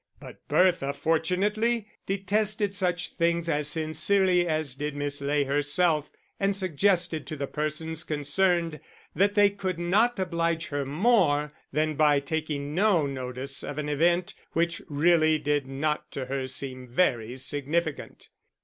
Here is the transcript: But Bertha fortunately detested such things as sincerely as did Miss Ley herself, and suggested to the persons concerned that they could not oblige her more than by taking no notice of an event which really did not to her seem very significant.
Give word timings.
But 0.19 0.39
Bertha 0.47 0.93
fortunately 0.93 1.85
detested 2.07 2.75
such 2.75 3.11
things 3.13 3.47
as 3.47 3.67
sincerely 3.67 4.47
as 4.47 4.73
did 4.73 4.95
Miss 4.95 5.21
Ley 5.21 5.43
herself, 5.43 6.09
and 6.39 6.57
suggested 6.57 7.27
to 7.27 7.35
the 7.35 7.45
persons 7.45 8.03
concerned 8.03 8.79
that 9.15 9.35
they 9.35 9.51
could 9.51 9.77
not 9.77 10.17
oblige 10.17 10.69
her 10.69 10.85
more 10.87 11.53
than 11.71 11.93
by 11.93 12.19
taking 12.19 12.73
no 12.73 13.05
notice 13.05 13.63
of 13.63 13.77
an 13.77 13.89
event 13.89 14.33
which 14.53 14.81
really 14.89 15.37
did 15.37 15.67
not 15.67 16.09
to 16.13 16.25
her 16.25 16.47
seem 16.47 16.87
very 16.87 17.37
significant. 17.37 18.29